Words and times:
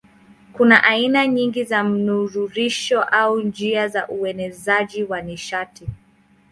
Kuna 0.53 0.83
aina 0.83 1.27
nyingi 1.27 1.63
za 1.63 1.83
mnururisho 1.83 3.03
au 3.03 3.39
njia 3.41 3.87
za 3.87 4.07
uenezaji 4.09 5.03
wa 5.03 5.21
nishati. 5.21 5.87